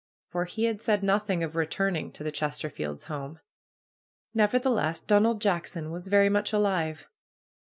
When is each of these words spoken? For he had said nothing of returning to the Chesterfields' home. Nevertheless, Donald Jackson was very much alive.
For 0.31 0.45
he 0.45 0.63
had 0.63 0.81
said 0.81 1.03
nothing 1.03 1.43
of 1.43 1.55
returning 1.55 2.11
to 2.13 2.23
the 2.23 2.31
Chesterfields' 2.31 3.03
home. 3.03 3.39
Nevertheless, 4.33 5.03
Donald 5.03 5.39
Jackson 5.41 5.91
was 5.91 6.07
very 6.07 6.27
much 6.27 6.51
alive. 6.51 7.07